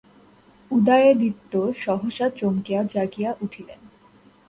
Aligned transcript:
উদয়াদিত্য 0.71 1.53
সহসা 1.75 2.27
চমকিয়া 2.29 2.81
জাগিয়া 2.83 3.31
উঠিলেন। 3.41 3.79